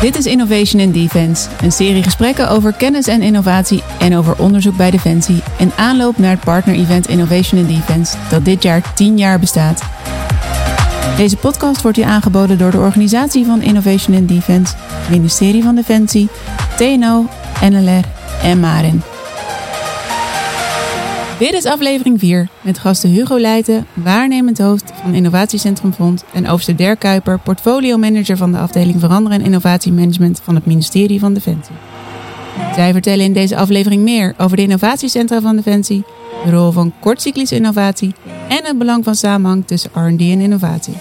Dit 0.00 0.16
is 0.16 0.26
Innovation 0.26 0.80
in 0.80 0.92
Defense, 0.92 1.48
een 1.62 1.72
serie 1.72 2.02
gesprekken 2.02 2.50
over 2.50 2.72
kennis 2.72 3.06
en 3.06 3.22
innovatie 3.22 3.82
en 3.98 4.16
over 4.16 4.38
onderzoek 4.38 4.76
bij 4.76 4.90
Defensie 4.90 5.42
in 5.58 5.72
aanloop 5.76 6.18
naar 6.18 6.30
het 6.30 6.40
partner-event 6.40 7.08
Innovation 7.08 7.60
in 7.60 7.66
Defense, 7.66 8.16
dat 8.30 8.44
dit 8.44 8.62
jaar 8.62 8.94
10 8.94 9.18
jaar 9.18 9.38
bestaat. 9.38 9.82
Deze 11.16 11.36
podcast 11.36 11.82
wordt 11.82 11.98
u 11.98 12.02
aangeboden 12.02 12.58
door 12.58 12.70
de 12.70 12.78
organisatie 12.78 13.44
van 13.44 13.62
Innovation 13.62 14.16
in 14.16 14.26
Defense, 14.26 14.74
ministerie 15.10 15.62
van 15.62 15.74
Defensie, 15.74 16.28
TNO, 16.76 17.26
NLR 17.60 18.04
en 18.42 18.60
Marin. 18.60 19.02
Dit 21.38 21.52
is 21.52 21.64
aflevering 21.64 22.18
4 22.18 22.48
met 22.60 22.78
gasten 22.78 23.10
Hugo 23.10 23.38
Leijten, 23.38 23.86
waarnemend 23.92 24.58
hoofd 24.58 24.92
van 25.02 25.14
Innovatiecentrum 25.14 25.92
Front 25.92 26.24
en 26.32 26.48
Overste 26.48 26.74
Dirk 26.74 26.98
Kuiper, 26.98 27.38
portfolio-manager 27.38 28.36
van 28.36 28.52
de 28.52 28.58
afdeling 28.58 29.00
Veranderen 29.00 29.38
en 29.38 29.44
Innovatiemanagement 29.44 30.40
van 30.40 30.54
het 30.54 30.66
ministerie 30.66 31.20
van 31.20 31.34
Defensie. 31.34 31.74
Zij 32.74 32.92
vertellen 32.92 33.24
in 33.24 33.32
deze 33.32 33.56
aflevering 33.56 34.02
meer 34.02 34.34
over 34.38 34.56
de 34.56 34.62
innovatiecentra 34.62 35.40
van 35.40 35.56
Defensie, 35.56 36.04
de 36.44 36.50
rol 36.50 36.70
van 36.70 36.92
kortcyclische 37.00 37.54
innovatie 37.54 38.14
en 38.48 38.64
het 38.64 38.78
belang 38.78 39.04
van 39.04 39.14
samenhang 39.14 39.66
tussen 39.66 39.90
R&D 39.90 40.20
en 40.20 40.40
innovatie. 40.40 40.94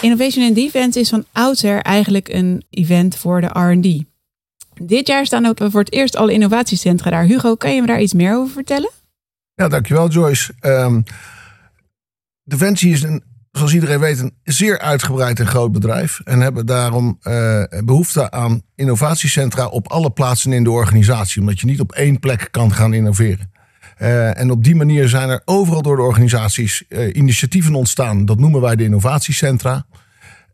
Innovation 0.00 0.44
in 0.44 0.54
Defense 0.54 1.00
is 1.00 1.08
van 1.08 1.24
oudsher 1.32 1.80
eigenlijk 1.82 2.28
een 2.28 2.64
event 2.70 3.16
voor 3.16 3.40
de 3.40 3.46
R&D. 3.46 4.04
Dit 4.82 5.06
jaar 5.06 5.26
staan 5.26 5.46
ook 5.46 5.58
voor 5.70 5.80
het 5.80 5.92
eerst 5.92 6.16
alle 6.16 6.32
innovatiecentra 6.32 7.10
daar. 7.10 7.24
Hugo, 7.24 7.54
kan 7.54 7.74
je 7.74 7.80
me 7.80 7.86
daar 7.86 8.00
iets 8.00 8.12
meer 8.12 8.36
over 8.36 8.52
vertellen? 8.52 8.90
Ja, 9.54 9.68
dankjewel 9.68 10.08
Joyce. 10.08 10.52
Um, 10.60 11.02
Defensie 12.44 12.92
is 12.92 13.02
een, 13.02 13.22
zoals 13.52 13.74
iedereen 13.74 14.00
weet, 14.00 14.18
een 14.18 14.34
zeer 14.42 14.78
uitgebreid 14.78 15.40
en 15.40 15.46
groot 15.46 15.72
bedrijf. 15.72 16.20
En 16.24 16.40
hebben 16.40 16.66
daarom 16.66 17.18
uh, 17.22 17.62
behoefte 17.84 18.30
aan 18.30 18.62
innovatiecentra 18.74 19.66
op 19.66 19.88
alle 19.88 20.10
plaatsen 20.10 20.52
in 20.52 20.64
de 20.64 20.70
organisatie. 20.70 21.40
Omdat 21.40 21.60
je 21.60 21.66
niet 21.66 21.80
op 21.80 21.92
één 21.92 22.18
plek 22.18 22.48
kan 22.50 22.72
gaan 22.72 22.94
innoveren. 22.94 23.52
Uh, 23.98 24.38
en 24.38 24.50
op 24.50 24.64
die 24.64 24.76
manier 24.76 25.08
zijn 25.08 25.28
er 25.28 25.42
overal 25.44 25.82
door 25.82 25.96
de 25.96 26.02
organisaties 26.02 26.84
uh, 26.88 27.14
initiatieven 27.14 27.74
ontstaan. 27.74 28.24
Dat 28.24 28.38
noemen 28.38 28.60
wij 28.60 28.76
de 28.76 28.84
innovatiecentra. 28.84 29.86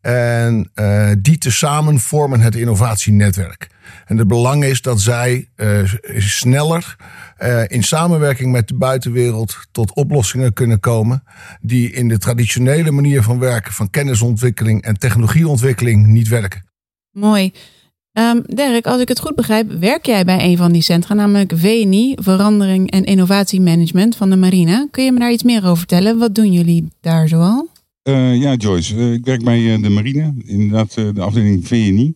En 0.01 0.71
die 1.19 1.39
tezamen 1.39 2.01
vormen 2.01 2.41
het 2.41 2.55
innovatienetwerk. 2.55 3.69
En 4.07 4.19
het 4.19 4.29
belang 4.29 4.65
is 4.65 4.83
dat 4.83 5.01
zij 5.01 5.49
uh, 5.57 5.93
sneller 6.19 6.97
uh, 7.39 7.63
in 7.67 7.83
samenwerking 7.83 8.53
met 8.53 8.69
de 8.69 8.75
buitenwereld 8.75 9.57
tot 9.73 9.95
oplossingen 9.95 10.53
kunnen 10.53 10.81
komen. 10.81 11.23
die 11.61 11.93
in 11.93 12.09
de 12.09 12.19
traditionele 12.19 12.91
manier 12.91 13.23
van 13.23 13.39
werken, 13.39 13.73
van 13.73 13.91
kennisontwikkeling 13.91 14.83
en 14.83 14.99
technologieontwikkeling 14.99 16.07
niet 16.07 16.29
werken. 16.29 16.65
Mooi. 17.11 17.53
Um, 18.13 18.43
Dirk, 18.47 18.87
als 18.87 19.01
ik 19.01 19.09
het 19.09 19.21
goed 19.21 19.35
begrijp, 19.35 19.73
werk 19.73 20.07
jij 20.07 20.25
bij 20.25 20.45
een 20.45 20.57
van 20.57 20.73
die 20.73 20.83
centra, 20.83 21.15
namelijk 21.15 21.53
VNI, 21.57 22.17
Verandering 22.21 22.91
en 22.91 23.05
Innovatiemanagement 23.05 24.17
van 24.17 24.31
de 24.31 24.37
Marine. 24.37 24.89
Kun 24.91 25.05
je 25.05 25.13
me 25.13 25.19
daar 25.19 25.33
iets 25.33 25.43
meer 25.43 25.65
over 25.65 25.77
vertellen? 25.77 26.19
Wat 26.19 26.35
doen 26.35 26.53
jullie 26.53 26.89
daar 27.01 27.29
zoal? 27.29 27.69
Uh, 28.09 28.41
ja, 28.41 28.55
Joyce. 28.55 28.95
Uh, 28.95 29.13
ik 29.13 29.25
werk 29.25 29.45
bij 29.45 29.61
uh, 29.61 29.83
de 29.83 29.89
marine, 29.89 30.35
inderdaad 30.45 30.95
de 30.95 31.21
afdeling 31.21 31.67
VNI. 31.67 32.15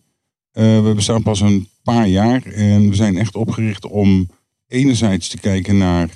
We 0.59 0.91
bestaan 0.95 1.23
pas 1.23 1.41
een 1.41 1.67
paar 1.83 2.07
jaar 2.07 2.43
en 2.43 2.89
we 2.89 2.95
zijn 2.95 3.17
echt 3.17 3.35
opgericht 3.35 3.87
om 3.87 4.27
enerzijds 4.67 5.27
te 5.27 5.37
kijken 5.37 5.77
naar 5.77 6.09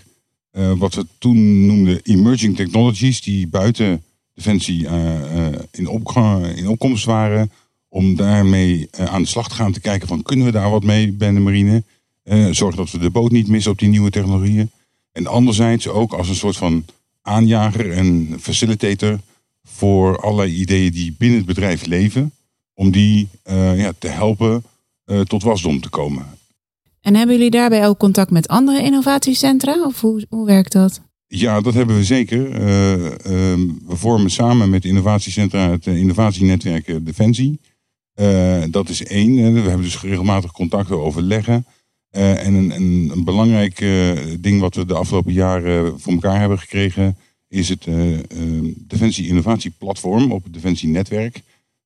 wat 0.77 0.93
we 0.93 1.05
toen 1.17 1.65
noemden 1.65 1.99
emerging 2.03 2.55
technologies, 2.55 3.21
die 3.21 3.47
buiten 3.47 4.03
Defensie 4.33 4.87
in, 5.71 5.87
op, 5.87 6.17
in 6.55 6.67
opkomst 6.67 7.05
waren. 7.05 7.51
Om 7.89 8.15
daarmee 8.15 8.87
aan 8.91 9.21
de 9.21 9.27
slag 9.27 9.49
te 9.49 9.55
gaan, 9.55 9.71
te 9.71 9.79
kijken 9.79 10.07
van 10.07 10.21
kunnen 10.21 10.45
we 10.45 10.51
daar 10.51 10.69
wat 10.69 10.83
mee 10.83 11.11
bij 11.11 11.31
de 11.31 11.39
marine. 11.39 11.83
zorgen 12.51 12.77
dat 12.77 12.91
we 12.91 12.97
de 12.97 13.09
boot 13.09 13.31
niet 13.31 13.47
missen 13.47 13.71
op 13.71 13.79
die 13.79 13.89
nieuwe 13.89 14.09
technologieën. 14.09 14.71
En 15.11 15.27
anderzijds 15.27 15.87
ook 15.87 16.13
als 16.13 16.29
een 16.29 16.35
soort 16.35 16.57
van 16.57 16.85
aanjager 17.21 17.91
en 17.91 18.37
facilitator 18.39 19.19
voor 19.63 20.19
allerlei 20.19 20.53
ideeën 20.53 20.91
die 20.91 21.15
binnen 21.17 21.37
het 21.37 21.47
bedrijf 21.47 21.85
leven, 21.85 22.31
om 22.73 22.91
die 22.91 23.27
uh, 23.49 23.79
ja, 23.79 23.91
te 23.99 24.07
helpen 24.07 24.63
uh, 25.05 25.19
tot 25.21 25.43
wasdom 25.43 25.81
te 25.81 25.89
komen. 25.89 26.25
En 27.01 27.15
hebben 27.15 27.35
jullie 27.35 27.51
daarbij 27.51 27.87
ook 27.87 27.97
contact 27.97 28.31
met 28.31 28.47
andere 28.47 28.83
innovatiecentra? 28.83 29.83
Of 29.85 30.01
hoe, 30.01 30.25
hoe 30.29 30.45
werkt 30.45 30.71
dat? 30.71 31.01
Ja, 31.27 31.61
dat 31.61 31.73
hebben 31.73 31.95
we 31.95 32.03
zeker. 32.03 32.47
Uh, 32.47 32.59
we 33.87 33.95
vormen 33.95 34.31
samen 34.31 34.69
met 34.69 34.85
innovatiecentra 34.85 35.69
het 35.69 35.85
innovatienetwerk 35.85 37.05
Defensie. 37.05 37.59
dat 38.69 38.89
is 38.89 39.03
één. 39.03 39.53
We 39.53 39.59
hebben 39.59 39.81
dus 39.81 40.01
regelmatig 40.01 40.51
contacten 40.51 41.01
overleggen. 41.01 41.65
en 42.09 42.53
een, 42.53 42.71
een, 42.71 43.09
een 43.13 43.23
belangrijk 43.23 43.85
ding 44.39 44.59
wat 44.59 44.75
we 44.75 44.85
de 44.85 44.93
afgelopen 44.93 45.33
jaren 45.33 45.99
voor 45.99 46.13
elkaar 46.13 46.39
hebben 46.39 46.59
gekregen 46.59 47.17
is 47.53 47.69
het 47.69 47.85
uh, 47.85 48.11
uh, 48.11 48.19
Defensie 48.77 49.27
Innovatie 49.27 49.73
Platform 49.77 50.31
op 50.31 50.43
het 50.43 50.53
Defensie 50.53 50.89
Netwerk. 50.89 51.41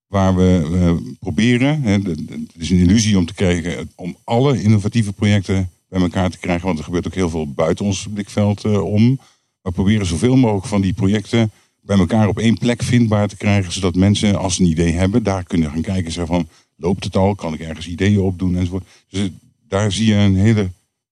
Waar 0.07 0.35
we 0.35 0.69
uh, 0.71 1.13
proberen, 1.19 1.81
hè, 1.81 1.91
het 1.91 2.53
is 2.57 2.69
een 2.69 2.77
illusie 2.77 3.17
om 3.17 3.25
te 3.25 3.33
krijgen, 3.33 3.91
om 3.95 4.17
alle 4.23 4.61
innovatieve 4.61 5.13
projecten 5.13 5.69
bij 5.89 6.01
elkaar 6.01 6.29
te 6.29 6.37
krijgen. 6.37 6.65
Want 6.65 6.77
er 6.77 6.83
gebeurt 6.83 7.07
ook 7.07 7.15
heel 7.15 7.29
veel 7.29 7.53
buiten 7.53 7.85
ons 7.85 8.07
blikveld 8.13 8.65
om. 8.81 9.19
We 9.61 9.71
proberen 9.71 10.05
zoveel 10.05 10.35
mogelijk 10.35 10.65
van 10.65 10.81
die 10.81 10.93
projecten 10.93 11.51
bij 11.81 11.97
elkaar 11.97 12.27
op 12.27 12.39
één 12.39 12.57
plek 12.57 12.83
vindbaar 12.83 13.27
te 13.27 13.37
krijgen. 13.37 13.71
Zodat 13.71 13.95
mensen, 13.95 14.35
als 14.35 14.55
ze 14.55 14.61
een 14.61 14.69
idee 14.69 14.91
hebben, 14.91 15.23
daar 15.23 15.43
kunnen 15.43 15.71
gaan 15.71 15.81
kijken. 15.81 16.11
Zeggen 16.11 16.35
van, 16.35 16.47
loopt 16.75 17.03
het 17.03 17.15
al? 17.15 17.35
Kan 17.35 17.53
ik 17.53 17.59
ergens 17.59 17.87
ideeën 17.87 18.19
opdoen? 18.19 18.55
Enzovoort. 18.57 18.85
Dus 19.09 19.29
daar 19.67 19.91
zie 19.91 20.05
je 20.05 20.15
een 20.15 20.35
hele 20.35 20.69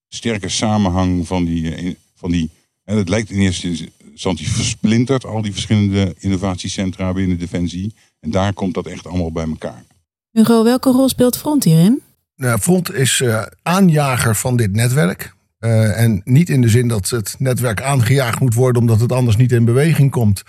sterke 0.07 0.49
samenhang 0.49 1.27
van 1.27 1.45
die... 1.45 1.97
Van 2.15 2.31
die 2.31 2.49
en 2.85 2.97
het 2.97 3.09
lijkt 3.09 3.29
in 3.29 3.39
eerste 3.39 3.89
instantie 4.11 4.49
versplinterd, 4.49 5.25
al 5.25 5.41
die 5.41 5.53
verschillende 5.53 6.15
innovatiecentra 6.19 7.13
binnen 7.13 7.39
Defensie. 7.39 7.93
En 8.25 8.31
daar 8.31 8.53
komt 8.53 8.73
dat 8.73 8.85
echt 8.85 9.07
allemaal 9.07 9.31
bij 9.31 9.45
elkaar. 9.45 9.83
Hugo, 10.31 10.63
welke 10.63 10.91
rol 10.91 11.09
speelt 11.09 11.37
Front 11.37 11.63
hierin? 11.63 12.01
Nou, 12.35 12.59
Front 12.59 12.93
is 12.93 13.19
uh, 13.19 13.41
aanjager 13.63 14.35
van 14.35 14.55
dit 14.55 14.71
netwerk. 14.71 15.33
Uh, 15.59 15.99
en 16.01 16.21
niet 16.23 16.49
in 16.49 16.61
de 16.61 16.69
zin 16.69 16.87
dat 16.87 17.09
het 17.09 17.35
netwerk 17.37 17.81
aangejaagd 17.81 18.39
moet 18.39 18.53
worden 18.53 18.81
omdat 18.81 18.99
het 18.99 19.11
anders 19.11 19.35
niet 19.35 19.51
in 19.51 19.65
beweging 19.65 20.11
komt. 20.11 20.43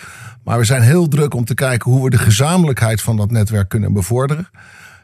Maar 0.44 0.58
we 0.58 0.64
zijn 0.64 0.82
heel 0.82 1.08
druk 1.08 1.34
om 1.34 1.44
te 1.44 1.54
kijken 1.54 1.90
hoe 1.90 2.04
we 2.04 2.10
de 2.10 2.18
gezamenlijkheid 2.18 3.02
van 3.02 3.16
dat 3.16 3.30
netwerk 3.30 3.68
kunnen 3.68 3.92
bevorderen. 3.92 4.48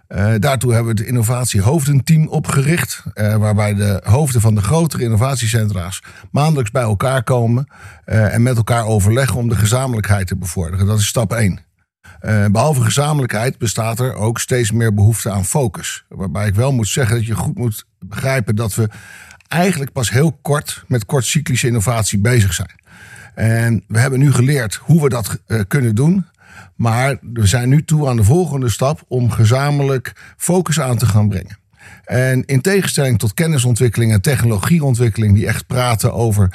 Uh, 0.09 0.33
daartoe 0.39 0.73
hebben 0.73 0.95
we 0.95 1.01
het 1.01 1.09
innovatiehoofdenteam 1.09 2.29
opgericht. 2.29 3.03
Uh, 3.15 3.37
waarbij 3.37 3.75
de 3.75 4.01
hoofden 4.05 4.41
van 4.41 4.55
de 4.55 4.63
grotere 4.63 5.03
innovatiecentra's 5.03 6.03
maandelijks 6.31 6.71
bij 6.71 6.83
elkaar 6.83 7.23
komen. 7.23 7.67
Uh, 8.07 8.35
en 8.35 8.43
met 8.43 8.57
elkaar 8.57 8.87
overleggen 8.87 9.37
om 9.37 9.49
de 9.49 9.57
gezamenlijkheid 9.57 10.27
te 10.27 10.37
bevorderen. 10.37 10.87
Dat 10.87 10.99
is 10.99 11.07
stap 11.07 11.33
1. 11.33 11.61
Behalve 12.51 12.83
gezamenlijkheid 12.83 13.59
bestaat 13.59 13.99
er 13.99 14.15
ook 14.15 14.39
steeds 14.39 14.71
meer 14.71 14.95
behoefte 14.95 15.31
aan 15.31 15.45
focus. 15.45 16.05
Waarbij 16.09 16.47
ik 16.47 16.55
wel 16.55 16.73
moet 16.73 16.89
zeggen 16.89 17.17
dat 17.17 17.27
je 17.27 17.35
goed 17.35 17.59
moet 17.59 17.85
begrijpen 17.99 18.57
dat 18.57 18.75
we 18.75 18.89
eigenlijk 19.49 19.93
pas 19.93 20.11
heel 20.11 20.39
kort 20.43 20.85
met 20.87 21.07
kortcyclische 21.07 21.67
innovatie 21.67 22.19
bezig 22.19 22.53
zijn. 22.53 22.81
En 23.35 23.85
we 23.89 23.99
hebben 23.99 24.19
nu 24.19 24.33
geleerd 24.33 24.75
hoe 24.75 25.03
we 25.03 25.09
dat 25.09 25.39
kunnen 25.69 25.95
doen. 25.95 26.27
Maar 26.77 27.17
we 27.33 27.47
zijn 27.47 27.69
nu 27.69 27.85
toe 27.85 28.09
aan 28.09 28.17
de 28.17 28.25
volgende 28.25 28.69
stap 28.69 29.05
om 29.09 29.31
gezamenlijk 29.31 30.35
focus 30.37 30.81
aan 30.81 30.99
te 30.99 31.07
gaan 31.07 31.29
brengen. 31.29 31.59
En 32.05 32.45
in 32.45 32.61
tegenstelling 32.61 33.19
tot 33.19 33.35
kennisontwikkeling 33.35 34.13
en 34.13 34.21
technologieontwikkeling, 34.21 35.35
die 35.35 35.47
echt 35.47 35.67
praten 35.67 36.13
over 36.13 36.55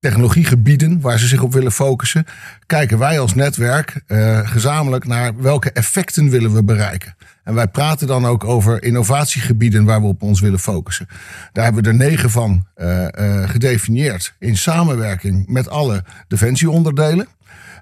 technologiegebieden 0.00 1.00
waar 1.00 1.18
ze 1.18 1.26
zich 1.26 1.42
op 1.42 1.52
willen 1.52 1.72
focussen, 1.72 2.24
kijken 2.66 2.98
wij 2.98 3.20
als 3.20 3.34
netwerk 3.34 4.00
uh, 4.06 4.48
gezamenlijk 4.48 5.06
naar 5.06 5.40
welke 5.40 5.72
effecten 5.72 6.30
willen 6.30 6.54
we 6.54 6.64
bereiken. 6.64 7.16
En 7.44 7.54
wij 7.54 7.68
praten 7.68 8.06
dan 8.06 8.26
ook 8.26 8.44
over 8.44 8.82
innovatiegebieden 8.82 9.84
waar 9.84 10.00
we 10.00 10.06
op 10.06 10.22
ons 10.22 10.40
willen 10.40 10.58
focussen. 10.58 11.06
Daar 11.52 11.64
hebben 11.64 11.82
we 11.82 11.88
er 11.88 11.94
negen 11.94 12.30
van 12.30 12.66
uh, 12.76 13.06
uh, 13.18 13.48
gedefinieerd 13.48 14.34
in 14.38 14.56
samenwerking 14.56 15.46
met 15.46 15.68
alle 15.68 16.04
defensieonderdelen. 16.28 17.26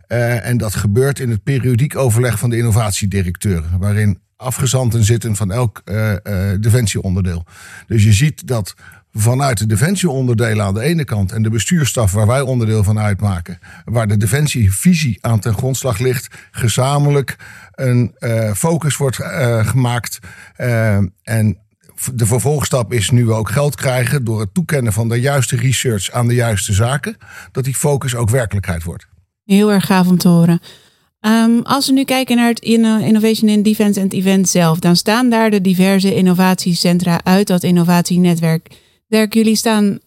En 0.07 0.57
dat 0.57 0.75
gebeurt 0.75 1.19
in 1.19 1.31
het 1.31 1.43
periodiek 1.43 1.97
overleg 1.97 2.39
van 2.39 2.51
de 2.51 2.57
innovatiedirecteuren, 2.57 3.79
waarin 3.79 4.19
afgezanten 4.37 5.05
zitten 5.05 5.37
van 5.37 5.53
elk 5.53 5.83
defensieonderdeel. 6.61 7.45
Dus 7.87 8.05
je 8.05 8.13
ziet 8.13 8.49
dat 8.49 8.75
vanuit 9.19 9.59
de 9.59 9.67
defensieonderdelen 9.67 10.65
aan 10.65 10.75
de 10.75 10.83
ene 10.83 11.05
kant 11.05 11.33
en 11.33 11.43
de 11.43 11.51
bestuurstaf 11.51 12.13
waar 12.13 12.27
wij 12.27 12.41
onderdeel 12.41 12.85
van 12.85 12.99
uitmaken, 12.99 13.59
waar 13.85 14.09
de 14.09 14.17
defensievisie 14.17 15.19
aan 15.21 15.41
ten 15.41 15.55
grondslag 15.55 15.99
ligt, 15.99 16.35
gezamenlijk 16.51 17.37
een 17.71 18.15
focus 18.55 18.97
wordt 18.97 19.17
gemaakt. 19.67 20.19
en 21.23 21.61
de 22.15 22.27
vervolgstap 22.27 22.93
is 22.93 23.11
nu 23.11 23.33
ook 23.33 23.51
geld 23.51 23.75
krijgen 23.75 24.25
door 24.25 24.41
het 24.41 24.55
toekennen 24.55 24.93
van 24.93 25.09
de 25.09 25.21
juiste 25.21 25.57
research 25.57 26.11
aan 26.11 26.29
de 26.29 26.35
juiste 26.35 26.73
zaken, 26.73 27.17
dat 27.53 27.65
die 27.65 27.75
focus 27.75 28.15
ook 28.15 28.31
werkelijkheid 28.31 28.85
wordt. 28.85 29.07
Heel 29.45 29.73
erg 29.73 29.87
gaaf 29.87 30.09
om 30.09 30.19
te 30.19 30.29
horen. 30.29 30.61
Ehm, 31.21 31.61
als 31.63 31.87
we 31.87 31.93
nu 31.93 32.05
kijken 32.05 32.37
naar 32.37 32.49
het 32.49 32.59
Innovation 32.59 33.51
in 33.51 33.63
Defense 33.63 34.01
en 34.01 34.05
het 34.05 34.15
event 34.15 34.49
zelf, 34.49 34.79
dan 34.79 34.97
staan 34.97 35.31
daar 35.31 35.51
de 35.51 35.61
diverse 35.61 36.15
innovatiecentra 36.15 37.21
uit 37.25 37.47
dat 37.47 37.63
innovatienetwerk. 37.63 38.69
Dirk, 39.09 39.35
jullie 39.35 39.57
staan 39.57 39.99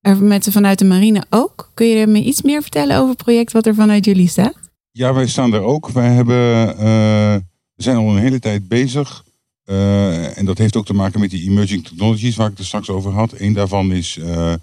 er 0.00 0.22
met 0.22 0.48
vanuit 0.50 0.78
de 0.78 0.84
marine 0.84 1.24
ook. 1.30 1.70
Kun 1.74 1.86
je 1.86 2.06
me 2.06 2.22
iets 2.22 2.42
meer 2.42 2.62
vertellen 2.62 2.96
over 2.96 3.08
het 3.08 3.22
project 3.22 3.52
wat 3.52 3.66
er 3.66 3.74
vanuit 3.74 4.04
jullie 4.04 4.28
staat? 4.28 4.56
Ja, 4.90 5.14
wij 5.14 5.26
staan 5.26 5.52
er 5.54 5.60
ook. 5.60 5.88
Wij 5.88 6.08
hebben, 6.08 6.68
uh, 6.68 7.34
we 7.74 7.82
zijn 7.82 7.96
al 7.96 8.08
een 8.08 8.22
hele 8.22 8.38
tijd 8.38 8.68
bezig. 8.68 9.24
Uh, 9.66 10.38
en 10.38 10.44
dat 10.44 10.58
heeft 10.58 10.76
ook 10.76 10.86
te 10.86 10.94
maken 10.94 11.20
met 11.20 11.30
die 11.30 11.50
emerging 11.50 11.84
technologies 11.84 12.36
waar 12.36 12.50
ik 12.50 12.56
het 12.56 12.66
straks 12.66 12.90
over 12.90 13.12
had. 13.12 13.34
Eén 13.38 13.52
daarvan 13.52 13.92
is 13.92 14.16
uh, 14.16 14.54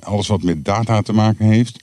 alles 0.00 0.26
wat 0.26 0.42
met 0.42 0.64
data 0.64 1.02
te 1.02 1.12
maken 1.12 1.46
heeft. 1.46 1.82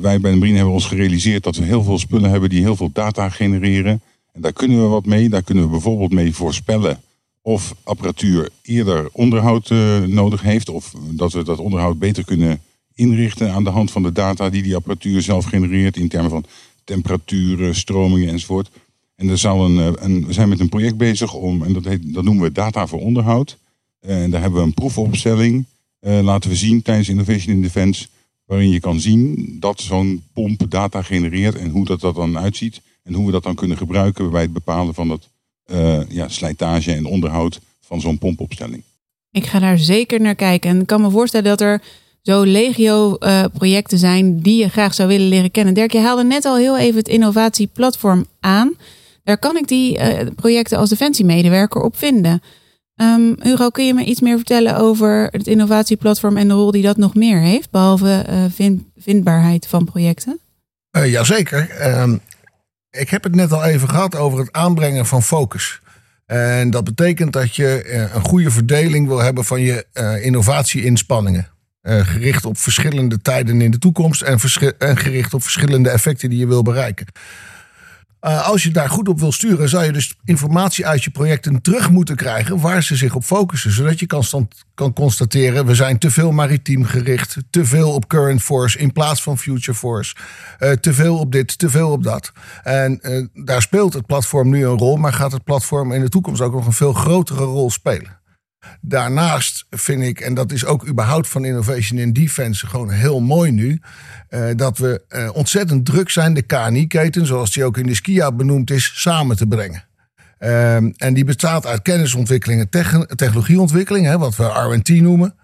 wij 0.00 0.20
bij 0.20 0.30
de 0.30 0.36
marine 0.36 0.56
hebben 0.56 0.74
ons 0.74 0.86
gerealiseerd 0.86 1.42
dat 1.42 1.56
we 1.56 1.64
heel 1.64 1.82
veel 1.82 1.98
spullen 1.98 2.30
hebben 2.30 2.48
die 2.48 2.62
heel 2.62 2.76
veel 2.76 2.90
data 2.92 3.28
genereren. 3.28 4.00
En 4.32 4.40
daar 4.40 4.52
kunnen 4.52 4.82
we 4.82 4.88
wat 4.88 5.06
mee. 5.06 5.28
Daar 5.28 5.42
kunnen 5.42 5.64
we 5.64 5.70
bijvoorbeeld 5.70 6.12
mee 6.12 6.34
voorspellen 6.34 7.00
of 7.48 7.74
apparatuur 7.82 8.48
eerder 8.62 9.08
onderhoud 9.12 9.70
uh, 9.70 9.98
nodig 9.98 10.42
heeft. 10.42 10.68
Of 10.68 10.92
dat 11.10 11.32
we 11.32 11.44
dat 11.44 11.58
onderhoud 11.58 11.98
beter 11.98 12.24
kunnen 12.24 12.60
inrichten 12.94 13.52
aan 13.52 13.64
de 13.64 13.70
hand 13.70 13.90
van 13.90 14.02
de 14.02 14.12
data 14.12 14.50
die 14.50 14.62
die 14.62 14.74
apparatuur 14.74 15.22
zelf 15.22 15.44
genereert. 15.44 15.96
In 15.96 16.08
termen 16.08 16.30
van 16.30 16.44
temperaturen, 16.84 17.74
stromingen 17.74 18.28
enzovoort. 18.28 18.70
En 19.14 19.28
er 19.28 19.38
zal 19.38 19.64
een, 19.64 19.78
eh, 19.78 20.04
een, 20.04 20.26
we 20.26 20.32
zijn 20.32 20.48
met 20.48 20.60
een 20.60 20.68
project 20.68 20.96
bezig 20.96 21.34
om, 21.34 21.62
en 21.62 21.72
dat, 21.72 21.84
heet, 21.84 22.14
dat 22.14 22.24
noemen 22.24 22.42
we 22.42 22.52
data 22.52 22.86
voor 22.86 23.00
onderhoud. 23.00 23.58
Uh, 24.00 24.22
en 24.22 24.30
daar 24.30 24.40
hebben 24.40 24.60
we 24.60 24.66
een 24.66 24.74
proefopstelling 24.74 25.64
laten 26.00 26.50
we 26.50 26.56
zien 26.56 26.82
tijdens 26.82 27.08
Innovation 27.08 27.54
in 27.54 27.62
Defense. 27.62 28.08
Waarin 28.44 28.70
je 28.70 28.80
kan 28.80 29.00
zien 29.00 29.56
dat 29.60 29.80
zo'n 29.80 30.22
pomp 30.32 30.70
data 30.70 31.02
genereert 31.02 31.54
en 31.54 31.70
hoe 31.70 31.84
dat, 31.84 32.00
dat 32.00 32.14
dan 32.14 32.38
uitziet. 32.38 32.80
En 33.02 33.14
hoe 33.14 33.26
we 33.26 33.32
dat 33.32 33.42
dan 33.42 33.54
kunnen 33.54 33.76
gebruiken 33.76 34.30
bij 34.30 34.42
het 34.42 34.52
bepalen 34.52 34.94
van 34.94 35.08
dat 35.08 35.28
uh, 35.72 36.00
ja, 36.08 36.28
slijtage 36.28 36.92
en 36.92 37.04
onderhoud 37.04 37.60
van 37.80 38.00
zo'n 38.00 38.18
pompopstelling. 38.18 38.82
Ik 39.30 39.46
ga 39.46 39.58
daar 39.58 39.78
zeker 39.78 40.20
naar 40.20 40.34
kijken. 40.34 40.70
En 40.70 40.80
ik 40.80 40.86
kan 40.86 41.00
me 41.00 41.10
voorstellen 41.10 41.46
dat 41.46 41.60
er 41.60 41.82
zo 42.22 42.42
legio 42.42 43.16
uh, 43.20 43.44
projecten 43.52 43.98
zijn 43.98 44.40
die 44.40 44.60
je 44.60 44.68
graag 44.68 44.94
zou 44.94 45.08
willen 45.08 45.28
leren 45.28 45.50
kennen. 45.50 45.74
Dirk, 45.74 45.92
je 45.92 45.98
haalde 45.98 46.24
net 46.24 46.44
al 46.44 46.56
heel 46.56 46.78
even 46.78 46.98
het 46.98 47.08
innovatieplatform 47.08 48.26
aan. 48.40 48.74
Daar 49.24 49.38
kan 49.38 49.56
ik 49.56 49.68
die 49.68 49.98
uh, 49.98 50.20
projecten 50.36 50.78
als 50.78 50.90
defensiemedewerker 50.90 51.80
op 51.80 51.96
vinden. 51.96 52.42
Um, 52.96 53.36
Hugo, 53.40 53.68
kun 53.68 53.86
je 53.86 53.94
me 53.94 54.04
iets 54.04 54.20
meer 54.20 54.36
vertellen 54.36 54.76
over 54.76 55.28
het 55.30 55.46
innovatieplatform 55.46 56.36
en 56.36 56.48
de 56.48 56.54
rol 56.54 56.70
die 56.70 56.82
dat 56.82 56.96
nog 56.96 57.14
meer 57.14 57.40
heeft, 57.40 57.70
behalve 57.70 58.24
vind, 58.54 58.82
vindbaarheid 58.96 59.66
van 59.66 59.84
projecten? 59.84 60.38
Uh, 60.96 61.10
jazeker. 61.10 61.96
Um, 62.00 62.20
ik 62.90 63.10
heb 63.10 63.22
het 63.22 63.34
net 63.34 63.52
al 63.52 63.64
even 63.64 63.88
gehad 63.88 64.16
over 64.16 64.38
het 64.38 64.52
aanbrengen 64.52 65.06
van 65.06 65.22
focus. 65.22 65.80
En 66.26 66.70
dat 66.70 66.84
betekent 66.84 67.32
dat 67.32 67.56
je 67.56 67.82
eh, 67.82 68.14
een 68.14 68.24
goede 68.24 68.50
verdeling 68.50 69.06
wil 69.06 69.18
hebben 69.18 69.44
van 69.44 69.60
je 69.60 69.86
uh, 69.94 70.24
innovatie-inspanningen. 70.24 71.48
Uh, 71.82 72.06
gericht 72.06 72.44
op 72.44 72.58
verschillende 72.58 73.20
tijden 73.22 73.60
in 73.60 73.70
de 73.70 73.78
toekomst 73.78 74.22
en, 74.22 74.38
en 74.78 74.96
gericht 74.96 75.34
op 75.34 75.42
verschillende 75.42 75.90
effecten 75.90 76.30
die 76.30 76.38
je 76.38 76.46
wil 76.46 76.62
bereiken. 76.62 77.06
Uh, 78.20 78.48
als 78.48 78.62
je 78.62 78.70
daar 78.70 78.90
goed 78.90 79.08
op 79.08 79.20
wil 79.20 79.32
sturen, 79.32 79.68
zou 79.68 79.84
je 79.84 79.92
dus 79.92 80.14
informatie 80.24 80.86
uit 80.86 81.04
je 81.04 81.10
projecten 81.10 81.62
terug 81.62 81.90
moeten 81.90 82.16
krijgen 82.16 82.60
waar 82.60 82.82
ze 82.82 82.96
zich 82.96 83.14
op 83.14 83.24
focussen. 83.24 83.72
Zodat 83.72 84.00
je 84.00 84.06
kan, 84.06 84.48
kan 84.74 84.92
constateren, 84.92 85.66
we 85.66 85.74
zijn 85.74 85.98
te 85.98 86.10
veel 86.10 86.32
maritiem 86.32 86.84
gericht, 86.84 87.36
te 87.50 87.64
veel 87.64 87.92
op 87.92 88.08
current 88.08 88.42
force 88.42 88.78
in 88.78 88.92
plaats 88.92 89.22
van 89.22 89.38
future 89.38 89.76
force. 89.76 90.14
Uh, 90.58 90.70
te 90.70 90.94
veel 90.94 91.18
op 91.18 91.32
dit, 91.32 91.58
te 91.58 91.70
veel 91.70 91.90
op 91.90 92.02
dat. 92.02 92.32
En 92.62 92.98
uh, 93.02 93.44
daar 93.44 93.62
speelt 93.62 93.92
het 93.92 94.06
platform 94.06 94.48
nu 94.48 94.66
een 94.66 94.78
rol, 94.78 94.96
maar 94.96 95.12
gaat 95.12 95.32
het 95.32 95.44
platform 95.44 95.92
in 95.92 96.00
de 96.00 96.08
toekomst 96.08 96.40
ook 96.40 96.52
nog 96.52 96.66
een 96.66 96.72
veel 96.72 96.92
grotere 96.92 97.44
rol 97.44 97.70
spelen. 97.70 98.17
Daarnaast 98.80 99.66
vind 99.70 100.02
ik, 100.02 100.20
en 100.20 100.34
dat 100.34 100.52
is 100.52 100.64
ook 100.64 100.86
überhaupt 100.86 101.28
van 101.28 101.44
Innovation 101.44 101.98
in 101.98 102.12
Defense 102.12 102.66
gewoon 102.66 102.90
heel 102.90 103.20
mooi 103.20 103.50
nu, 103.50 103.80
uh, 104.30 104.48
dat 104.56 104.78
we 104.78 105.02
uh, 105.08 105.30
ontzettend 105.32 105.84
druk 105.84 106.10
zijn 106.10 106.34
de 106.34 106.42
KNI-keten, 106.42 107.26
zoals 107.26 107.52
die 107.52 107.64
ook 107.64 107.76
in 107.76 107.86
de 107.86 107.94
SKIA 107.94 108.32
benoemd 108.32 108.70
is, 108.70 108.92
samen 108.94 109.36
te 109.36 109.46
brengen. 109.46 109.84
Uh, 110.40 110.76
en 110.76 111.14
die 111.14 111.24
bestaat 111.24 111.66
uit 111.66 111.82
kennisontwikkeling 111.82 112.60
en 112.60 112.68
technologieontwikkeling, 113.16 114.06
hè, 114.06 114.18
wat 114.18 114.36
we 114.36 114.44
R&T 114.44 114.88
noemen. 114.88 115.34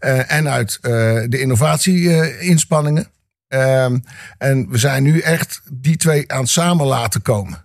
Uh, 0.00 0.32
en 0.32 0.48
uit 0.48 0.78
de 0.82 1.38
innovatie-inspanningen. 1.40 3.06
Ehm, 3.48 3.98
en 4.38 4.68
we 4.70 4.78
zijn 4.78 5.02
nu 5.02 5.18
echt 5.18 5.62
die 5.72 5.96
twee 5.96 6.32
aan 6.32 6.40
het 6.40 6.48
samen 6.48 6.86
laten 6.86 7.22
komen. 7.22 7.64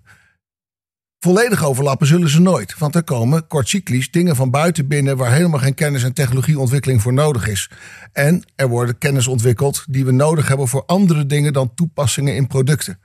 Volledig 1.23 1.65
overlappen 1.65 2.07
zullen 2.07 2.29
ze 2.29 2.41
nooit. 2.41 2.77
Want 2.77 2.95
er 2.95 3.03
komen 3.03 3.47
kortcyclisch 3.47 4.11
dingen 4.11 4.35
van 4.35 4.49
buiten 4.49 4.87
binnen 4.87 5.17
waar 5.17 5.31
helemaal 5.31 5.59
geen 5.59 5.73
kennis 5.73 6.03
en 6.03 6.13
technologieontwikkeling 6.13 7.01
voor 7.01 7.13
nodig 7.13 7.47
is. 7.47 7.69
En 8.13 8.43
er 8.55 8.67
worden 8.67 8.97
kennis 8.97 9.27
ontwikkeld 9.27 9.85
die 9.89 10.05
we 10.05 10.11
nodig 10.11 10.47
hebben 10.47 10.67
voor 10.67 10.83
andere 10.85 11.25
dingen 11.25 11.53
dan 11.53 11.73
toepassingen 11.75 12.35
in 12.35 12.47
producten. 12.47 12.99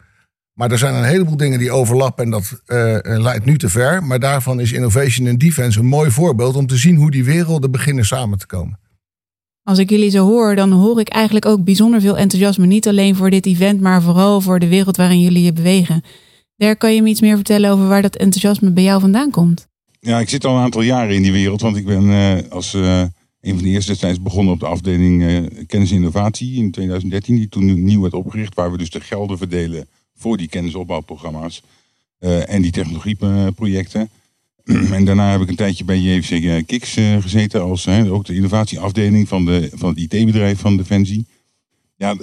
Maar 0.53 0.71
er 0.71 0.79
zijn 0.79 0.95
een 0.95 1.05
heleboel 1.05 1.37
dingen 1.37 1.59
die 1.59 1.71
overlappen 1.71 2.25
en 2.25 2.31
dat 2.31 2.61
uh, 2.67 2.99
leidt 3.03 3.45
nu 3.45 3.59
te 3.59 3.69
ver. 3.69 4.05
Maar 4.05 4.21
daarvan 4.21 4.61
is 4.61 4.73
Innovation 4.73 5.27
in 5.27 5.39
Defense 5.39 5.79
een 5.79 5.87
mooi 5.87 6.11
voorbeeld 6.11 6.57
om 6.57 6.67
te 6.67 6.77
zien 6.77 6.97
hoe 6.97 7.11
die 7.11 7.25
werelden 7.25 7.71
beginnen 7.71 8.05
samen 8.05 8.39
te 8.39 8.47
komen. 8.47 8.79
Als 9.63 9.79
ik 9.79 9.91
jullie 9.91 10.11
zo 10.11 10.27
hoor, 10.27 10.55
dan 10.55 10.73
hoor 10.73 11.01
ik 11.01 11.09
eigenlijk 11.09 11.47
ook 11.47 11.65
bijzonder 11.65 12.01
veel 12.01 12.17
enthousiasme. 12.17 12.67
Niet 12.67 12.89
alleen 12.89 13.17
voor 13.17 13.31
dit 13.31 13.47
event, 13.47 13.81
maar 13.81 14.03
vooral 14.03 14.41
voor 14.41 14.59
de 14.59 14.69
wereld 14.69 14.97
waarin 14.97 15.21
jullie 15.21 15.43
je 15.43 15.53
bewegen. 15.53 16.03
Daar 16.57 16.77
kan 16.77 16.95
je 16.95 17.03
me 17.03 17.09
iets 17.09 17.21
meer 17.21 17.35
vertellen 17.35 17.71
over 17.71 17.89
waar 17.89 18.03
dat 18.03 18.17
enthousiasme 18.17 18.71
bij 18.71 18.83
jou 18.83 19.01
vandaan 19.01 19.31
komt? 19.31 19.67
Ja, 20.01 20.21
ik 20.21 20.29
zit 20.29 20.45
al 20.45 20.57
een 20.57 20.63
aantal 20.63 20.83
jaren 20.83 21.15
in 21.15 21.23
die 21.23 21.33
wereld. 21.33 21.61
Want 21.61 21.77
ik 21.77 21.85
ben 21.85 22.05
uh, 22.05 22.39
als 22.51 22.75
uh, 22.75 23.01
een 23.41 23.55
van 23.55 23.63
de 23.63 23.69
eerste 23.69 23.91
destijds 23.91 24.23
begonnen 24.23 24.53
op 24.53 24.61
de 24.61 24.67
afdeling 24.67 25.23
uh, 25.23 25.47
kennis 25.67 25.91
en 25.91 25.97
innovatie 25.97 26.55
in 26.55 26.71
2013. 26.71 27.37
Die 27.37 27.49
toen 27.49 27.85
nieuw 27.85 28.01
werd 28.01 28.15
opgericht. 28.15 28.55
Waar 28.55 28.71
we 28.71 28.79
dus 28.79 28.91
de 28.91 29.01
gelden 29.01 29.39
verdelen 29.39 29.87
voor 30.15 30.37
die 30.37 30.49
kennisopbouwprogramma's. 30.49 31.63
en 32.47 32.63
die 32.63 32.71
technologieprojecten. 32.71 34.09
en 34.93 35.05
daarna 35.05 35.31
heb 35.31 35.41
ik 35.41 35.49
een 35.49 35.57
tijdje 35.57 35.85
bij 35.85 35.99
JFC 35.99 36.67
Kiks 36.67 36.97
gezeten. 37.21 37.63
Als 37.63 37.89
ook 37.89 38.25
de 38.25 38.35
innovatieafdeling 38.35 39.29
van, 39.29 39.45
de, 39.45 39.71
van 39.75 39.89
het 39.89 39.99
IT-bedrijf 39.99 40.61
van 40.61 40.77
Defensie. 40.77 41.27
Ja, 41.97 42.17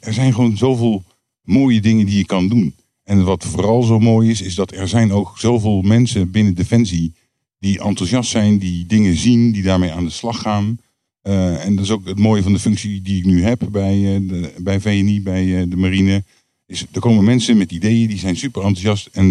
er 0.00 0.12
zijn 0.12 0.34
gewoon 0.34 0.56
zoveel 0.56 1.02
mooie 1.42 1.80
dingen 1.80 2.06
die 2.06 2.18
je 2.18 2.26
kan 2.26 2.48
doen. 2.48 2.74
En 3.08 3.24
wat 3.24 3.44
vooral 3.44 3.82
zo 3.82 3.98
mooi 3.98 4.30
is, 4.30 4.42
is 4.42 4.54
dat 4.54 4.72
er 4.72 4.88
zijn 4.88 5.12
ook 5.12 5.38
zoveel 5.38 5.82
mensen 5.82 6.30
binnen 6.30 6.54
Defensie 6.54 7.12
die 7.58 7.80
enthousiast 7.80 8.30
zijn, 8.30 8.58
die 8.58 8.86
dingen 8.86 9.16
zien, 9.16 9.52
die 9.52 9.62
daarmee 9.62 9.92
aan 9.92 10.04
de 10.04 10.10
slag 10.10 10.40
gaan. 10.40 10.78
Uh, 11.22 11.64
en 11.64 11.76
dat 11.76 11.84
is 11.84 11.90
ook 11.90 12.06
het 12.06 12.18
mooie 12.18 12.42
van 12.42 12.52
de 12.52 12.58
functie 12.58 13.02
die 13.02 13.18
ik 13.18 13.24
nu 13.24 13.42
heb 13.42 13.68
bij, 13.70 13.98
uh, 13.98 14.46
bij 14.58 14.80
VNI, 14.80 15.22
bij 15.22 15.44
uh, 15.44 15.70
de 15.70 15.76
marine. 15.76 16.24
Is, 16.66 16.84
er 16.92 17.00
komen 17.00 17.24
mensen 17.24 17.56
met 17.56 17.72
ideeën, 17.72 18.08
die 18.08 18.18
zijn 18.18 18.36
super 18.36 18.62
enthousiast. 18.62 19.08
En 19.12 19.30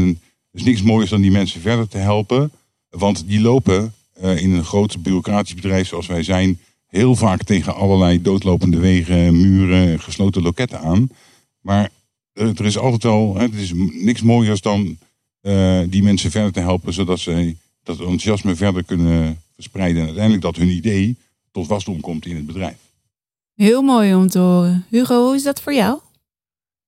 er 0.52 0.60
is 0.60 0.64
niks 0.64 0.82
moois 0.82 1.10
dan 1.10 1.22
die 1.22 1.32
mensen 1.32 1.62
verder 1.62 1.88
te 1.88 1.98
helpen. 1.98 2.52
Want 2.90 3.24
die 3.28 3.42
lopen 3.42 3.94
in 4.20 4.52
een 4.52 4.66
groot 4.66 5.04
bureaucratisch 5.04 5.56
bedrijf 5.56 5.88
zoals 5.88 6.08
wij 6.08 6.24
zijn... 6.24 6.60
heel 6.88 7.16
vaak 7.16 7.44
tegen 7.44 7.76
allerlei 7.76 8.22
doodlopende 8.22 8.78
wegen, 8.78 9.42
muren, 9.42 10.00
gesloten 10.00 10.42
loketten 10.42 10.80
aan. 10.80 11.10
Maar 11.62 11.84
eh, 11.84 11.90
er 12.38 12.66
is 12.66 12.78
altijd 12.78 13.04
wel, 13.04 13.38
het 13.38 13.54
is 13.54 13.74
niks 13.92 14.22
mooiers 14.22 14.62
dan 14.62 14.98
uh, 15.42 15.82
die 15.88 16.04
mensen 16.04 16.32
verder 16.32 16.52
te 16.52 16.60
helpen, 16.60 16.94
zodat 16.94 17.20
ze 17.20 17.56
dat 17.84 18.00
enthousiasme 18.00 18.56
verder 18.56 18.84
kunnen 18.84 19.42
verspreiden. 19.54 20.00
En 20.00 20.06
uiteindelijk 20.06 20.44
dat 20.44 20.56
hun 20.56 20.70
idee 20.70 21.18
tot 21.52 21.68
wasdom 21.68 22.02
komt 22.02 22.26
in 22.26 22.36
het 22.36 22.46
bedrijf. 22.46 22.78
Heel 23.56 23.82
mooi 23.82 24.16
om 24.16 24.28
te 24.28 24.40
horen. 24.40 24.86
Hugo, 24.90 25.26
hoe 25.26 25.36
is 25.36 25.44
dat 25.44 25.62
voor 25.62 25.74
jou? 25.74 26.00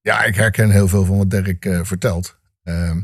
Ja, 0.02 0.24
ik 0.24 0.36
herken 0.36 0.72
heel 0.72 0.88
veel 0.88 1.06
van 1.06 1.18
wat 1.18 1.30
Dirk 1.30 1.66
uh, 1.66 1.80
vertelt. 1.84 2.36
Uh, 2.64 2.96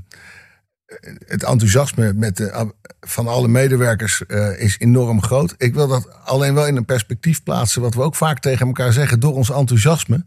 het 1.25 1.43
enthousiasme 1.43 2.13
met 2.13 2.37
de, 2.37 2.73
van 2.99 3.27
alle 3.27 3.47
medewerkers 3.47 4.23
uh, 4.27 4.61
is 4.61 4.79
enorm 4.79 5.21
groot. 5.21 5.55
Ik 5.57 5.73
wil 5.73 5.87
dat 5.87 6.23
alleen 6.23 6.53
wel 6.53 6.67
in 6.67 6.75
een 6.75 6.85
perspectief 6.85 7.43
plaatsen, 7.43 7.81
wat 7.81 7.93
we 7.93 8.01
ook 8.01 8.15
vaak 8.15 8.39
tegen 8.39 8.67
elkaar 8.67 8.93
zeggen. 8.93 9.19
Door 9.19 9.33
ons 9.33 9.49
enthousiasme 9.49 10.25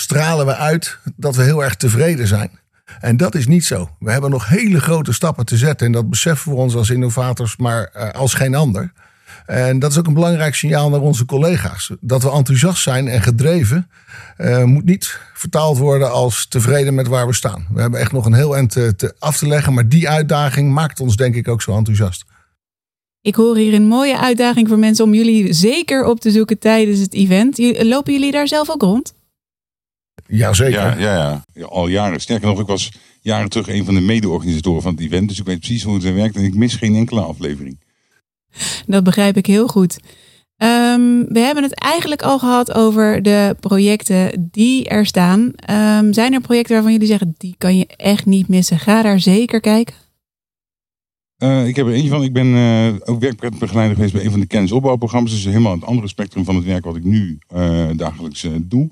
stralen 0.00 0.46
we 0.46 0.56
uit 0.56 0.98
dat 1.16 1.36
we 1.36 1.42
heel 1.42 1.64
erg 1.64 1.74
tevreden 1.74 2.26
zijn. 2.26 2.50
En 3.00 3.16
dat 3.16 3.34
is 3.34 3.46
niet 3.46 3.64
zo. 3.64 3.90
We 3.98 4.12
hebben 4.12 4.30
nog 4.30 4.48
hele 4.48 4.80
grote 4.80 5.12
stappen 5.12 5.44
te 5.44 5.56
zetten. 5.56 5.86
En 5.86 5.92
dat 5.92 6.10
beseffen 6.10 6.52
we 6.52 6.58
ons 6.58 6.74
als 6.74 6.90
innovators, 6.90 7.56
maar 7.56 7.92
uh, 7.96 8.10
als 8.10 8.34
geen 8.34 8.54
ander. 8.54 8.92
En 9.46 9.78
dat 9.78 9.90
is 9.90 9.98
ook 9.98 10.06
een 10.06 10.14
belangrijk 10.14 10.54
signaal 10.54 10.90
naar 10.90 11.00
onze 11.00 11.24
collega's. 11.24 11.92
Dat 12.00 12.22
we 12.22 12.30
enthousiast 12.30 12.82
zijn 12.82 13.08
en 13.08 13.22
gedreven, 13.22 13.90
uh, 14.38 14.64
moet 14.64 14.84
niet 14.84 15.20
vertaald 15.34 15.78
worden 15.78 16.12
als 16.12 16.46
tevreden 16.46 16.94
met 16.94 17.06
waar 17.06 17.26
we 17.26 17.34
staan. 17.34 17.66
We 17.72 17.80
hebben 17.80 18.00
echt 18.00 18.12
nog 18.12 18.26
een 18.26 18.34
heel 18.34 18.56
eind 18.56 18.70
te, 18.70 18.96
te 18.96 19.14
af 19.18 19.36
te 19.36 19.46
leggen. 19.46 19.74
Maar 19.74 19.88
die 19.88 20.08
uitdaging 20.08 20.72
maakt 20.72 21.00
ons 21.00 21.16
denk 21.16 21.34
ik 21.34 21.48
ook 21.48 21.62
zo 21.62 21.76
enthousiast. 21.76 22.24
Ik 23.20 23.34
hoor 23.34 23.56
hier 23.56 23.74
een 23.74 23.88
mooie 23.88 24.18
uitdaging 24.18 24.68
voor 24.68 24.78
mensen 24.78 25.04
om 25.04 25.14
jullie 25.14 25.52
zeker 25.52 26.04
op 26.04 26.20
te 26.20 26.30
zoeken 26.30 26.58
tijdens 26.58 26.98
het 26.98 27.14
event. 27.14 27.58
Lopen 27.82 28.12
jullie 28.12 28.32
daar 28.32 28.48
zelf 28.48 28.70
ook 28.70 28.82
rond? 28.82 29.14
Jazeker. 30.26 30.80
Ja, 30.80 30.98
ja, 30.98 31.14
ja, 31.14 31.44
ja. 31.52 31.64
Al 31.64 31.88
jaren. 31.88 32.20
Sterker 32.20 32.48
nog, 32.48 32.60
ik 32.60 32.66
was 32.66 32.92
jaren 33.20 33.48
terug 33.48 33.68
een 33.68 33.84
van 33.84 33.94
de 33.94 34.00
mede-organisatoren 34.00 34.82
van 34.82 34.92
het 34.92 35.00
event. 35.00 35.28
Dus 35.28 35.38
ik 35.38 35.46
weet 35.46 35.58
precies 35.58 35.82
hoe 35.82 35.94
het 35.94 36.14
werkt 36.14 36.36
en 36.36 36.44
ik 36.44 36.54
mis 36.54 36.74
geen 36.74 36.94
enkele 36.94 37.20
aflevering. 37.20 37.80
Dat 38.86 39.04
begrijp 39.04 39.36
ik 39.36 39.46
heel 39.46 39.66
goed. 39.66 39.98
Ehm, 40.56 41.24
we 41.28 41.38
hebben 41.38 41.62
het 41.62 41.74
eigenlijk 41.74 42.22
al 42.22 42.38
gehad 42.38 42.74
over 42.74 43.22
de 43.22 43.56
projecten 43.60 44.48
die 44.50 44.88
er 44.88 45.06
staan. 45.06 45.52
Ehm, 45.54 46.12
zijn 46.12 46.32
er 46.32 46.40
projecten 46.40 46.74
waarvan 46.74 46.92
jullie 46.92 47.06
zeggen, 47.08 47.34
die 47.38 47.54
kan 47.58 47.78
je 47.78 47.86
echt 47.86 48.26
niet 48.26 48.48
missen? 48.48 48.78
Ga 48.78 49.02
daar 49.02 49.20
zeker 49.20 49.60
kijken. 49.60 49.94
Uh, 51.42 51.66
ik 51.66 51.76
heb 51.76 51.86
er 51.86 51.92
eentje 51.92 52.10
van. 52.10 52.22
Ik 52.22 52.32
ben 52.32 52.46
uh, 52.46 52.94
ook 53.04 53.20
werkbegeleider 53.20 53.94
geweest 53.94 54.12
bij 54.12 54.24
een 54.24 54.30
van 54.30 54.40
de 54.40 54.46
kennisopbouwprogramma's. 54.46 55.30
Dus 55.30 55.44
helemaal 55.44 55.74
het 55.74 55.84
andere 55.84 56.08
spectrum 56.08 56.44
van 56.44 56.54
het 56.54 56.64
werk 56.64 56.84
wat 56.84 56.96
ik 56.96 57.04
nu 57.04 57.38
uh, 57.54 57.88
dagelijks 57.96 58.46
doe. 58.62 58.90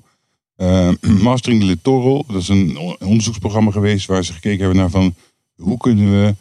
Mastering 1.23 1.63
Littoral, 1.63 2.25
dat 2.27 2.41
is 2.41 2.47
een 2.47 2.77
onderzoeksprogramma 2.99 3.71
geweest 3.71 4.05
waar 4.05 4.25
ze 4.25 4.33
gekeken 4.33 4.59
hebben 4.59 4.77
naar 4.77 4.89
van 4.89 5.15
hoe 5.55 5.77
kunnen 5.77 6.11
we 6.11 6.35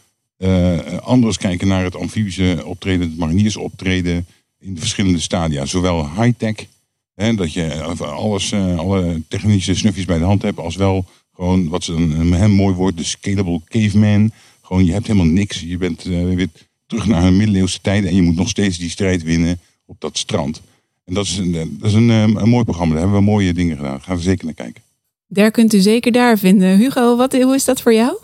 anders 1.02 1.36
kijken 1.36 1.68
naar 1.68 1.84
het 1.84 1.96
amfibische 1.96 2.62
optreden, 2.64 3.08
het 3.08 3.18
mariniers 3.18 3.56
optreden 3.56 4.26
in 4.58 4.74
de 4.74 4.80
verschillende 4.80 5.20
stadia. 5.20 5.64
Zowel 5.64 6.10
high-tech, 6.10 6.66
dat 7.14 7.52
je 7.52 7.82
alles, 7.98 8.52
alle 8.52 9.22
technische 9.28 9.74
snufjes 9.74 10.04
bij 10.04 10.18
de 10.18 10.24
hand 10.24 10.42
hebt, 10.42 10.58
als 10.58 10.76
wel 10.76 11.04
gewoon 11.38 11.68
wat 11.68 11.84
ze 11.84 11.92
een, 11.92 12.32
een 12.32 12.50
mooi 12.50 12.74
woord, 12.74 12.96
de 12.96 13.04
scalable 13.04 13.60
caveman. 13.68 14.32
Gewoon, 14.62 14.84
je 14.84 14.92
hebt 14.92 15.06
helemaal 15.06 15.32
niks. 15.32 15.60
Je 15.60 15.76
bent 15.76 16.06
uh, 16.06 16.34
weer 16.34 16.48
terug 16.86 17.06
naar 17.06 17.24
een 17.24 17.36
middeleeuwse 17.36 17.80
tijden 17.80 18.10
en 18.10 18.16
je 18.16 18.22
moet 18.22 18.36
nog 18.36 18.48
steeds 18.48 18.78
die 18.78 18.90
strijd 18.90 19.22
winnen 19.22 19.60
op 19.86 20.00
dat 20.00 20.18
strand. 20.18 20.62
En 21.08 21.14
dat 21.14 21.24
is 21.24 21.36
een, 21.36 21.54
eh, 21.54 21.62
dat 21.70 21.88
is 21.90 21.94
een, 21.94 22.10
eh, 22.10 22.20
een 22.20 22.48
mooi 22.48 22.64
programma. 22.64 22.92
Daar 22.92 23.02
hebben 23.02 23.18
we 23.18 23.24
mooie 23.24 23.52
dingen 23.52 23.76
gedaan. 23.76 24.00
Gaan 24.00 24.16
we 24.16 24.22
zeker 24.22 24.44
naar 24.44 24.54
kijken. 24.54 24.82
Daar 25.26 25.50
kunt 25.50 25.72
u 25.72 25.78
zeker 25.78 26.12
daar 26.12 26.38
vinden. 26.38 26.76
Hugo, 26.76 27.16
wat, 27.16 27.32
hoe 27.32 27.54
is 27.54 27.64
dat 27.64 27.82
voor 27.82 27.94
jou? 27.94 28.18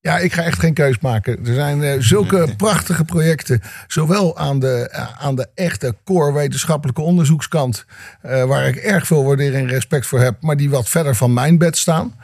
Ja, 0.00 0.18
ik 0.18 0.32
ga 0.32 0.42
echt 0.42 0.58
geen 0.58 0.74
keus 0.74 0.98
maken. 0.98 1.46
Er 1.46 1.54
zijn 1.54 1.80
uh, 1.80 1.92
zulke 1.98 2.54
prachtige 2.56 3.04
projecten. 3.04 3.62
Zowel 3.86 4.36
aan 4.36 4.58
de, 4.58 4.90
uh, 4.92 5.24
aan 5.24 5.34
de 5.34 5.48
echte 5.54 5.94
core 6.04 6.32
wetenschappelijke 6.32 7.00
onderzoekskant. 7.00 7.84
Uh, 8.26 8.44
waar 8.44 8.68
ik 8.68 8.76
erg 8.76 9.06
veel 9.06 9.24
waardering 9.24 9.68
en 9.68 9.74
respect 9.74 10.06
voor 10.06 10.20
heb. 10.20 10.36
Maar 10.40 10.56
die 10.56 10.70
wat 10.70 10.88
verder 10.88 11.14
van 11.14 11.32
mijn 11.32 11.58
bed 11.58 11.76
staan. 11.76 12.14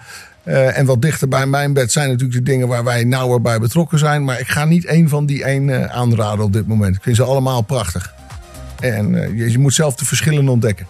Uh, 0.45 0.79
en 0.79 0.87
wat 0.87 1.03
dichter 1.03 1.29
bij 1.29 1.47
mijn 1.47 1.73
bed 1.73 1.93
zijn 1.93 2.09
natuurlijk 2.09 2.39
de 2.39 2.51
dingen 2.51 2.69
waar 2.69 2.85
wij 2.85 3.05
nauwer 3.05 3.41
bij 3.41 3.59
betrokken 3.59 3.99
zijn. 3.99 4.25
Maar 4.25 4.41
ik 4.41 4.49
ga 4.49 4.65
niet 4.65 4.85
één 4.85 5.09
van 5.09 5.27
die 5.27 5.45
één 5.45 5.69
uh, 5.69 5.85
aanraden 5.85 6.45
op 6.45 6.53
dit 6.53 6.67
moment. 6.67 6.97
Ik 6.97 7.03
vind 7.03 7.17
ze 7.17 7.23
allemaal 7.23 7.63
prachtig. 7.63 8.15
En 8.93 9.15
uh, 9.15 9.39
je, 9.39 9.51
je, 9.51 9.59
moet 9.59 9.75
zelf 9.75 9.95
de 9.95 10.05
verschillen 10.05 10.49
ontdekken. 10.49 10.87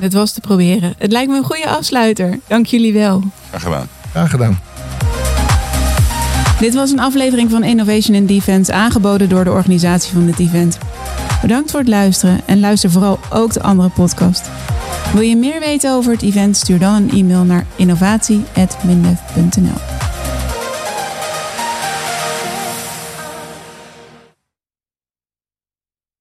Het 0.00 0.12
was 0.12 0.32
te 0.32 0.40
proberen. 0.40 0.94
Het 0.98 1.12
lijkt 1.12 1.30
me 1.30 1.36
een 1.36 1.44
goede 1.44 1.68
afsluiter. 1.68 2.38
Dank 2.46 2.66
jullie 2.66 2.92
wel. 2.92 3.22
Graag 3.48 3.62
gedaan. 3.62 3.88
Graag 4.10 4.30
gedaan. 4.30 4.60
Dit 6.60 6.74
was 6.74 6.90
een 6.90 7.00
aflevering 7.00 7.50
van 7.50 7.64
Innovation 7.64 8.16
in 8.16 8.26
Defense 8.26 8.72
aangeboden 8.72 9.28
door 9.28 9.44
de 9.44 9.50
organisatie 9.50 10.12
van 10.12 10.26
dit 10.26 10.38
event. 10.38 10.78
Bedankt 11.42 11.70
voor 11.70 11.80
het 11.80 11.88
luisteren 11.88 12.40
en 12.46 12.60
luister 12.60 12.90
vooral 12.90 13.18
ook 13.30 13.52
de 13.52 13.62
andere 13.62 13.88
podcast. 13.88 14.50
Wil 15.12 15.22
je 15.22 15.36
meer 15.36 15.60
weten 15.60 15.92
over 15.92 16.12
het 16.12 16.22
event? 16.22 16.56
Stuur 16.56 16.78
dan 16.78 16.94
een 16.94 17.10
e-mail 17.10 17.44
naar 17.44 17.66
innovatie.mindev.nl. 17.76 19.91